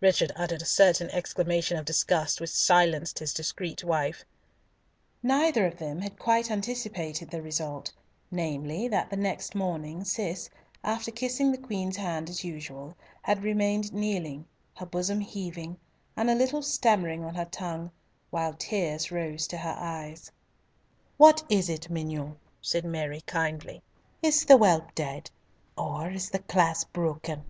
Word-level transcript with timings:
Richard 0.00 0.30
uttered 0.36 0.62
a 0.62 0.66
certain 0.66 1.10
exclamation 1.10 1.76
of 1.76 1.84
disgust 1.84 2.40
which 2.40 2.50
silenced 2.50 3.18
his 3.18 3.34
discreet 3.34 3.82
wife. 3.82 4.24
Neither 5.20 5.66
of 5.66 5.78
them 5.78 6.00
had 6.00 6.16
quite 6.16 6.48
anticipated 6.48 7.28
the 7.28 7.42
result, 7.42 7.92
namely, 8.30 8.86
that 8.86 9.10
the 9.10 9.16
next 9.16 9.52
morning, 9.56 10.04
Cis, 10.04 10.48
after 10.84 11.10
kissing 11.10 11.50
the 11.50 11.58
Queen's 11.58 11.96
hand 11.96 12.30
as 12.30 12.44
usual, 12.44 12.96
remained 13.36 13.92
kneeling, 13.92 14.46
her 14.76 14.86
bosom 14.86 15.18
heaving, 15.20 15.76
and 16.16 16.30
a 16.30 16.36
little 16.36 16.62
stammering 16.62 17.24
on 17.24 17.34
her 17.34 17.44
tongue, 17.46 17.90
while 18.30 18.54
tears 18.54 19.10
rose 19.10 19.48
to 19.48 19.56
her 19.56 19.74
eyes. 19.76 20.30
"What 21.16 21.42
is 21.48 21.68
it, 21.68 21.90
mignonne," 21.90 22.38
said 22.62 22.84
Mary, 22.84 23.22
kindly; 23.22 23.82
"is 24.22 24.44
the 24.44 24.56
whelp 24.56 24.94
dead? 24.94 25.32
or 25.76 26.12
is 26.12 26.30
the 26.30 26.38
clasp 26.38 26.92
broken?" 26.92 27.42